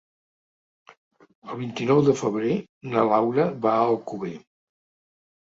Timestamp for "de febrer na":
2.07-3.05